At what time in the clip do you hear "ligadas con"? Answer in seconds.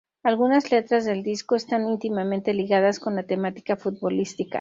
2.55-3.15